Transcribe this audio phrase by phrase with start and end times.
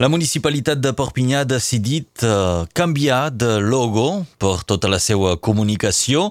[0.00, 6.30] La municipalitat de Perpinyà ha decidit uh, canviar de logo per tota la seva comunicació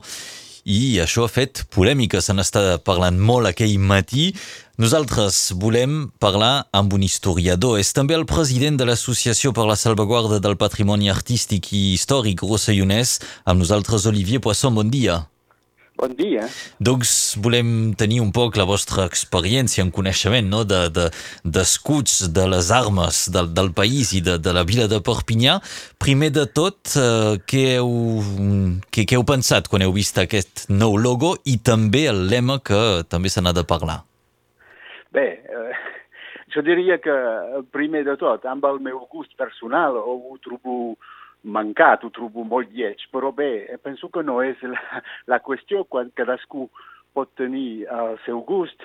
[0.65, 4.31] i això ha fet polèmica, se n'està parlant molt aquell matí.
[4.81, 7.77] Nosaltres volem parlar amb un historiador.
[7.77, 13.19] És també el president de l'Associació per la Salvaguarda del Patrimoni Artístic i Històric, Rossellonès.
[13.45, 15.27] Amb nosaltres, Olivier Poisson, bon dia.
[15.99, 16.45] Bon dia.
[16.79, 20.61] Doncs volem tenir un poc la vostra experiència en coneixement no?
[20.63, 25.01] d'escuts, de, de, de les armes del, del país i de, de la vila de
[25.03, 25.57] Perpinyà.
[25.99, 27.91] Primer de tot, eh, què, heu,
[28.87, 33.03] què, què heu pensat quan heu vist aquest nou logo i també el lema que
[33.11, 33.99] també se n'ha de parlar?
[35.11, 35.77] Bé, eh,
[36.55, 37.19] jo diria que
[37.75, 40.95] primer de tot, amb el meu gust personal, ho trobo
[41.43, 46.11] mancat, ho trobo molt lleig, però bé, penso que no és la, la qüestió quan
[46.15, 46.67] cadascú
[47.15, 48.83] pot tenir el seu gust,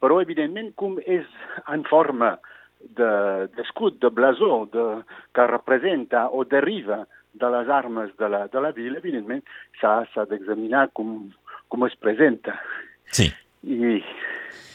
[0.00, 1.26] però evidentment com és
[1.70, 2.34] en forma
[2.96, 4.86] d'escut, de, de blasó, de,
[5.32, 9.42] que representa o deriva de les armes de la, de la vila, evidentment
[9.80, 11.16] s'ha d'examinar com,
[11.68, 12.58] com es presenta.
[13.12, 13.30] Sí.
[13.64, 14.00] I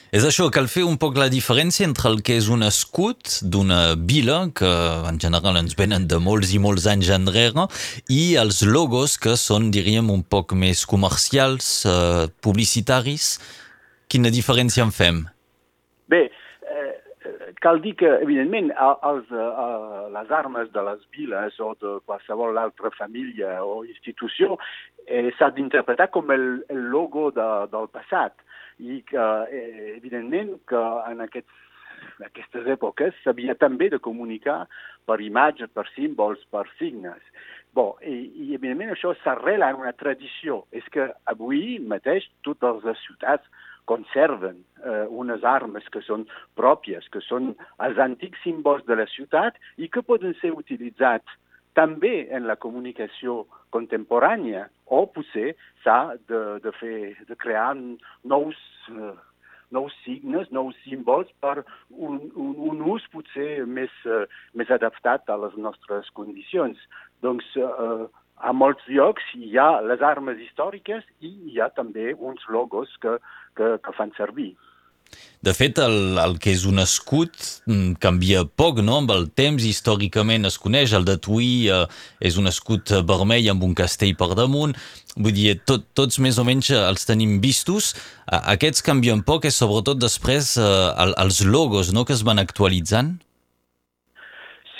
[0.10, 3.94] és això, cal fer un poc la diferència entre el que és un escut d'una
[4.10, 4.70] vila, que
[5.06, 7.68] en general ens venen de molts i molts anys enrere,
[8.10, 13.36] i els logos que són, diríem, un poc més comercials, eh, publicitaris.
[14.10, 15.22] Quina diferència en fem?
[16.10, 16.92] Bé, eh,
[17.62, 18.74] cal dir que, evidentment,
[19.14, 24.58] els, eh, les armes de les viles o de qualsevol altra família o institució
[25.06, 28.34] eh, s'ha d'interpretar com el, el logo de, del passat
[28.80, 31.66] i que, eh, evidentment, que en aquests
[32.20, 34.66] en aquestes èpoques s'havia també de comunicar
[35.08, 37.20] per imatges, per símbols, per signes.
[37.76, 40.64] Bon, i, i evidentment això s'arrela en una tradició.
[40.76, 46.26] És que avui mateix totes les ciutats conserven eh, unes armes que són
[46.60, 47.54] pròpies, que són
[47.86, 51.40] els antics símbols de la ciutat i que poden ser utilitzats
[51.78, 59.16] també en la comunicació contemporània, o potser s'ha de, de, fer, de crear nous, uh,
[59.72, 64.26] nous signes, nous símbols per un, un, un ús potser més, uh,
[64.58, 66.80] més adaptat a les nostres condicions.
[67.26, 68.08] Doncs uh,
[68.40, 73.18] a molts llocs hi ha les armes històriques i hi ha també uns logos que,
[73.60, 74.54] que, que fan servir.
[75.42, 77.32] De fet, el, el que és un escut
[77.70, 81.86] mm, canvia poc, no?, amb el temps, històricament es coneix, el de Tuí eh,
[82.20, 84.76] és un escut vermell amb un castell per damunt,
[85.16, 87.94] vull dir, tot, tots més o menys els tenim vistos,
[88.28, 93.16] aquests canvien poc, és sobretot després eh, els logos, no?, que es van actualitzant?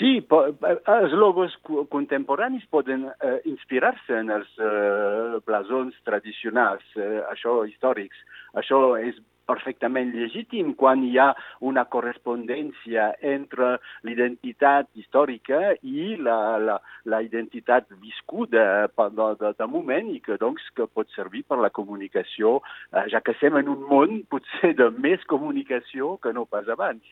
[0.00, 1.52] Sí, els logos
[1.92, 8.22] contemporanis poden eh, inspirar-se en els eh, blasons tradicionals, eh, això històrics.
[8.56, 9.18] Això és
[9.50, 11.30] perfectament legítim quan hi ha
[11.66, 16.78] una correspondència entre l'identitat històrica i la, la,
[17.10, 21.72] la identitat viscuda de, de, de moment i que, doncs, que pot servir per la
[21.74, 22.60] comunicació,
[22.94, 27.04] eh, ja que estem en un món potser de més comunicació que no pas abans.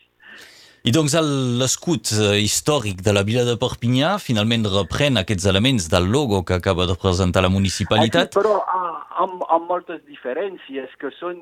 [0.87, 1.16] I doncs
[1.59, 6.54] l'escut eh, històric de la vila de Perpinyà finalment reprèn aquests elements del logo que
[6.54, 8.31] acaba de presentar la municipalitat.
[8.31, 8.60] Aquí, però
[9.25, 11.41] amb, amb moltes diferències que són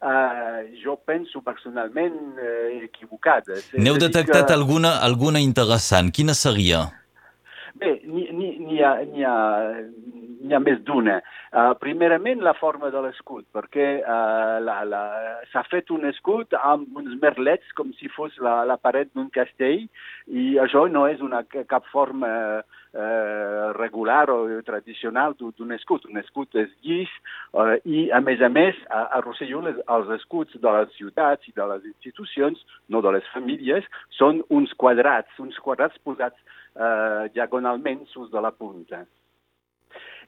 [0.00, 3.66] Uh, jo penso personalment uh, equivocades.
[3.76, 4.54] N'heu detectat que...
[4.54, 6.08] alguna, alguna interessant.
[6.16, 6.86] Quina seria?
[7.80, 8.94] Bé, n'hi ha,
[9.28, 9.34] ha,
[10.54, 11.18] ha més d'una.
[11.50, 14.58] Uh, primerament, la forma de l'escut, perquè uh,
[15.52, 19.86] s'ha fet un escut amb uns merlets com si fos la, la paret d'un castell
[20.30, 22.30] i això no és una, cap forma
[22.92, 26.06] eh, regular o tradicional d'un escut.
[26.10, 27.10] Un escut és llis
[27.54, 31.48] eh, i, a més a més, a, a Rosselló les, els escuts de les ciutats
[31.48, 33.86] i de les institucions, no de les famílies,
[34.18, 36.38] són uns quadrats, uns quadrats posats
[36.74, 39.04] eh, diagonalment sus de la punta.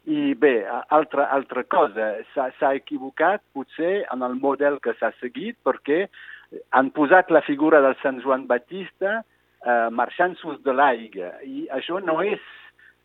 [0.04, 6.08] I bé, altra, altra cosa, s'ha equivocat potser en el model que s'ha seguit perquè
[6.74, 11.30] han posat la figura del Sant Joan Batista eh, marxant sus de l'aigua.
[11.46, 12.42] I això no és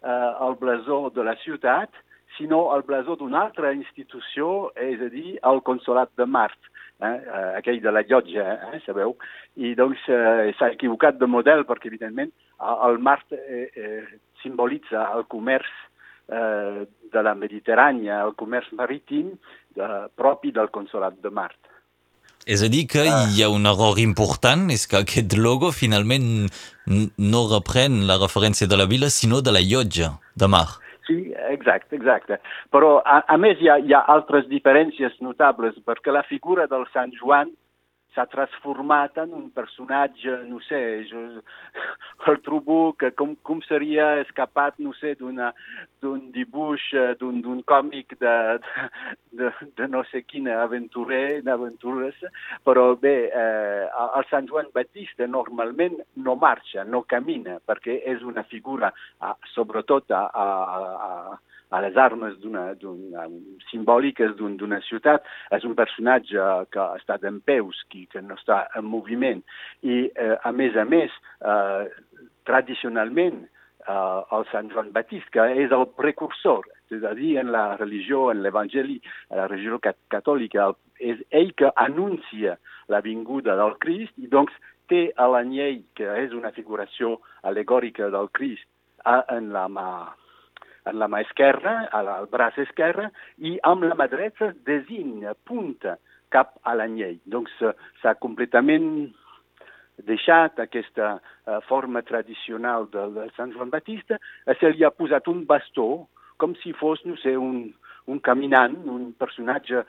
[0.01, 1.93] eh, el blasó de la ciutat,
[2.37, 6.57] sinó el blasó d'una altra institució, és a dir, el Consolat de Mart,
[7.01, 9.15] eh, eh aquell de la llotja, eh, sabeu?
[9.55, 12.33] I doncs eh, s'ha equivocat de model perquè, evidentment,
[12.89, 14.01] el Mart eh, eh,
[14.41, 15.69] simbolitza el comerç
[16.27, 19.33] eh, de la Mediterrània, el comerç marítim
[19.77, 21.59] de, propi del Consolat de Mart.
[22.47, 23.25] És a dir, que ah.
[23.27, 26.47] hi ha un error important, és que aquest logo finalment
[26.87, 30.67] no reprèn la referència de la vila, sinó de la llotja de mar.
[31.07, 31.17] Sí,
[31.51, 32.39] exacte, exacte.
[32.71, 36.87] Però, a, a més, hi ha, hi ha altres diferències notables, perquè la figura del
[36.93, 37.51] Sant Joan
[38.17, 41.21] s'ha transformat en un personatge, no sé, jo,
[42.31, 46.87] el trobo que com, com seria escapat, no sé, d'un dibuix,
[47.21, 48.35] d'un còmic de,
[49.37, 52.17] de, de no sé quina aventurer, d'aventures,
[52.65, 58.43] però bé, eh, el Sant Joan Batista normalment no marxa, no camina, perquè és una
[58.49, 58.89] figura,
[59.53, 60.47] sobretot a, a,
[61.11, 61.37] a
[61.69, 62.37] a les armes
[63.71, 65.25] simbòliques d'una ciutat,
[65.55, 69.43] és un personatge que està en peus, que, que no està en moviment.
[69.83, 71.89] I, eh, a més a més, eh,
[72.47, 73.43] tradicionalment,
[73.87, 78.29] eh, el Sant Joan Batist, que és el precursor, és a dir, en la religió,
[78.31, 82.55] en l'Evangeli, en la religió catòlica, és ell que anuncia
[82.87, 84.55] la vinguda del Crist i doncs
[84.87, 88.63] té a l'anyell, que és una figuració alegòrica del Crist,
[89.07, 89.89] en la mà
[90.93, 95.97] la mà esquerra, al braç esquerre, i amb la mà dreta designa, punta
[96.33, 97.19] cap a l'anyell.
[97.25, 97.53] Doncs
[98.01, 99.09] s'ha completament
[100.07, 104.19] deixat aquesta uh, forma tradicional del, Sant Joan Batista,
[104.59, 106.07] se li ha posat un bastó
[106.37, 107.71] com si fos, no sé, un,
[108.05, 109.81] un caminant, un personatge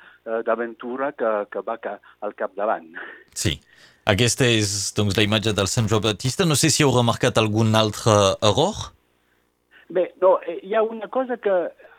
[0.47, 1.77] d'aventura que, que va
[2.25, 2.89] al capdavant.
[3.37, 3.59] Sí.
[4.09, 6.47] Aquesta és doncs, la imatge del Sant Joan Batista.
[6.49, 8.89] No sé si heu remarcat algun altre error?
[9.89, 11.53] Bé, no, eh, hi ha una cosa que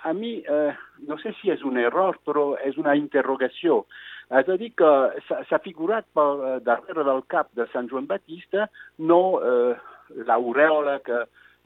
[0.03, 0.73] a mi, eh,
[1.07, 3.81] no sé si és un error, però és una interrogació.
[4.29, 4.89] És a dir, que
[5.25, 8.67] s'ha figurat per eh, darrere del cap de Sant Joan Batista
[9.01, 9.73] no eh,
[10.29, 11.23] l'aureola que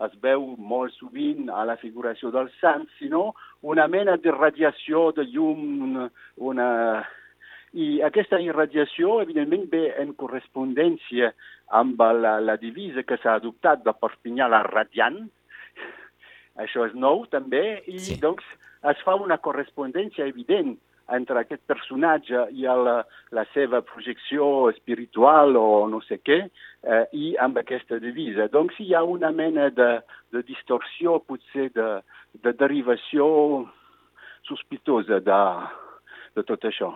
[0.07, 5.27] es veu molt sovint a la figuració del sant, sinó una mena de radiació de
[5.27, 6.69] llum, una.
[7.73, 11.31] I aquesta irradiació, evidentment, ve en correspondència
[11.73, 15.23] amb la, la divisa que s'ha adoptat de Perpinyà, la radiant,
[16.61, 18.17] això és nou també, i sí.
[18.21, 18.45] doncs
[18.91, 20.75] es fa una correspondència evident
[21.13, 23.01] entre aquest personatge i la,
[23.35, 28.47] la seva projecció espiritual o no sé què, eh, i amb aquesta divisa.
[28.51, 29.89] Doncs hi ha una mena de,
[30.31, 31.89] de distorsió, potser de,
[32.43, 33.25] de derivació
[34.47, 35.41] sospitosa de,
[36.35, 36.93] de tot això.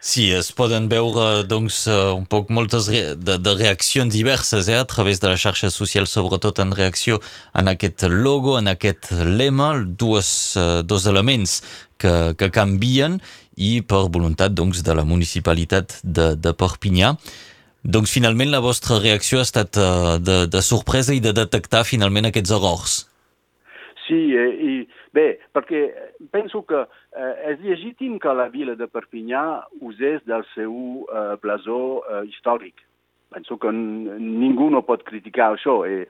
[0.00, 4.76] Sí, es poden veure doncs, uh, un poc moltes re de, de reaccions diverses eh,
[4.78, 7.18] a través de les xarxes socials, sobretot en reacció
[7.58, 11.58] en aquest logo, en aquest lema, dues, uh, dos elements
[11.98, 13.18] que, que canvien
[13.58, 17.16] i per voluntat doncs, de la municipalitat de, de Perpinyà.
[17.82, 22.30] Doncs finalment la vostra reacció ha estat uh, de, de sorpresa i de detectar finalment
[22.30, 23.00] aquests errors.
[24.06, 24.74] Sí, eh, i
[25.18, 25.84] bé, perquè
[26.34, 29.44] penso que eh, és legítim que la vila de Perpinyà
[29.90, 32.84] usés del seu eh, blasó eh, històric.
[33.28, 35.82] Penso que ningú no pot criticar això.
[35.84, 36.06] Eh,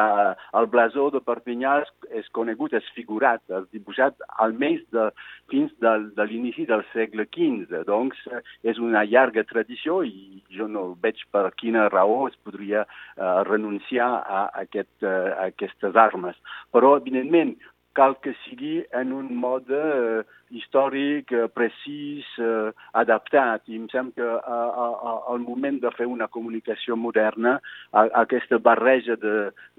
[0.00, 1.90] ha, el blasó de Perpinyà és,
[2.22, 5.10] és conegut, és figurat, és dibuixat almenys de,
[5.52, 7.82] fins de, de l'inici del segle XV.
[7.88, 8.40] Doncs eh,
[8.72, 14.08] és una llarga tradició i jo no veig per quina raó es podria eh, renunciar
[14.24, 16.40] a, aquest, eh, a aquestes armes.
[16.72, 17.58] Però, evidentment,
[17.96, 20.22] cal que sigui en un mode eh,
[20.56, 22.70] històric, eh, precís, eh,
[23.02, 23.64] adaptat.
[23.68, 27.58] I em sembla que a, a, a, al moment de fer una comunicació moderna,
[27.92, 29.36] a, aquesta barreja de,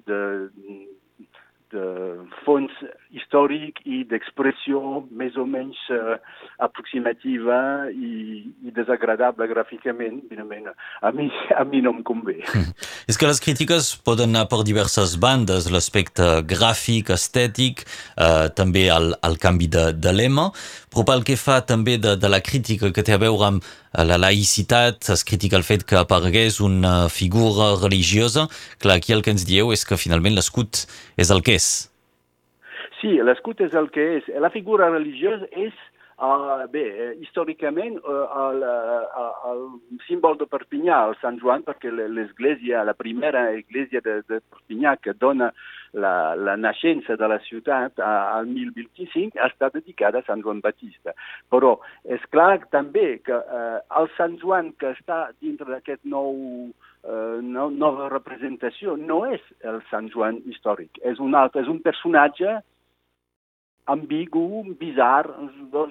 [0.07, 0.19] de
[1.73, 1.85] de
[2.45, 2.71] fons
[3.13, 6.15] històric i d'expressió més o menys uh,
[6.63, 10.71] aproximativa i, i desagradable gràficament, evidentment,
[11.01, 11.29] a mi,
[11.61, 12.39] a mi no em convé.
[13.09, 17.85] És que les crítiques poden anar per diverses bandes, l'aspecte gràfic, estètic,
[18.17, 20.49] eh, també el, el canvi de, de lema,
[20.93, 23.65] però pel que fa també de, de la crítica que té a veure amb
[24.09, 28.47] la laïcitat, es critica el fet que aparegués una figura religiosa.
[28.79, 30.85] Clar, aquí el que ens dieu és que finalment l'escut
[31.17, 31.71] és el que és.
[33.01, 34.29] Sí, l'escut és el que és.
[34.39, 35.73] La figura religiosa és
[36.23, 39.63] Uh, bé, eh, històricament uh, el, uh, el
[40.05, 45.15] símbol de Perpinyà, el Sant Joan, perquè l'església, la primera església de, de Perpinyà que
[45.17, 45.49] dona
[45.93, 51.13] la, la naixença de la ciutat al 1025 ha estat dedicada a Sant Joan Batista.
[51.53, 56.33] Però és clar també que uh, el Sant Joan que està dintre d'aquest nou
[57.03, 62.61] no, nova representació no és el Sant Joan històric, és un altre, és un personatge
[63.85, 65.27] ambigu, bizar,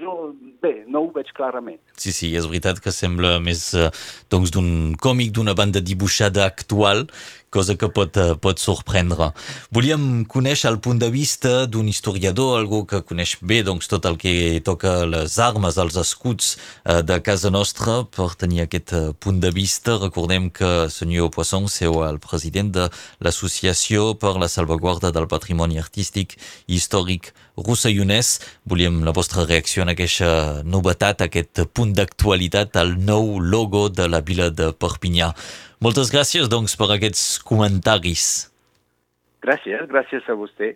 [0.01, 0.33] jo,
[0.63, 1.81] bé, no ho veig clarament.
[2.01, 3.91] Sí, sí, és veritat que sembla més eh,
[4.33, 7.05] doncs d'un còmic, d'una banda dibuixada actual,
[7.53, 9.29] cosa que pot, eh, pot sorprendre.
[9.77, 14.17] Volíem conèixer el punt de vista d'un historiador, algú que coneix bé doncs, tot el
[14.17, 19.53] que toca les armes, els escuts eh, de casa nostra, per tenir aquest punt de
[19.53, 19.99] vista.
[20.01, 22.89] Recordem que senyor Poisson seu el president de
[23.21, 28.37] l'Associació per la Salvaguarda del Patrimoni Artístic i Històric Rus Sayonès.
[28.69, 34.23] Volíem la vostra reacció en aquesta novetat, aquest punt d'actualitat al nou logo de la
[34.23, 35.33] vila de Perpinyà.
[35.83, 38.27] Moltes gràcies, doncs, per aquests comentaris.
[39.43, 40.75] Gràcies, gràcies a vostè.